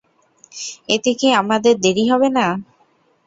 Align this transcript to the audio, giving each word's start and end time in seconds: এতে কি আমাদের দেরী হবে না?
এতে 0.89 1.11
কি 1.19 1.27
আমাদের 1.41 1.73
দেরী 1.83 2.03
হবে 2.11 2.29
না? 2.37 2.45